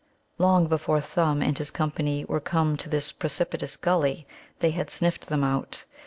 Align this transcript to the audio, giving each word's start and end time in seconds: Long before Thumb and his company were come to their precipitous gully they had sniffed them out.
Long 0.39 0.65
before 0.65 0.99
Thumb 0.99 1.43
and 1.43 1.55
his 1.55 1.69
company 1.69 2.25
were 2.25 2.39
come 2.39 2.75
to 2.75 2.89
their 2.89 3.03
precipitous 3.19 3.77
gully 3.77 4.25
they 4.57 4.71
had 4.71 4.89
sniffed 4.89 5.27
them 5.27 5.43
out. 5.43 5.85